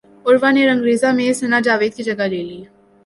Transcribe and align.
عروہ 0.25 0.51
نے 0.55 0.63
رنگریزا 0.67 1.09
میں 1.17 1.31
ثناء 1.39 1.59
جاوید 1.65 1.91
کی 1.95 2.03
جگہ 2.03 2.25
لے 2.31 2.41
لی 2.49 2.59